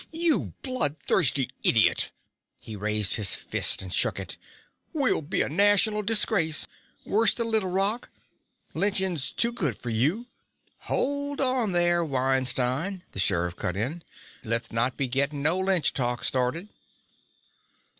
"You 0.09 0.55
blood 0.63 0.97
thirsty 0.97 1.47
idiot!" 1.61 2.09
He 2.59 2.75
raised 2.75 3.19
a 3.19 3.23
fist 3.23 3.83
and 3.83 3.93
shook 3.93 4.19
it. 4.19 4.35
"We'll 4.93 5.21
be 5.21 5.43
a 5.43 5.47
national 5.47 6.01
disgrace 6.01 6.67
worse 7.05 7.35
than 7.35 7.51
Little 7.51 7.69
Rock! 7.69 8.09
Lynching's 8.73 9.31
too 9.31 9.51
good 9.51 9.77
for 9.77 9.91
you!" 9.91 10.25
"Hold 10.89 11.39
on 11.39 11.73
there, 11.73 12.03
Weinstein," 12.03 13.03
the 13.11 13.19
sheriff 13.19 13.55
cut 13.55 13.77
in. 13.77 14.03
"Let's 14.43 14.71
not 14.71 14.97
go 14.97 15.05
gettin' 15.05 15.43
no 15.43 15.59
lynch 15.59 15.93
talk 15.93 16.23
started." 16.23 16.69